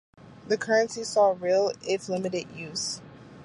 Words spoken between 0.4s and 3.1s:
The currency saw real, if limited use.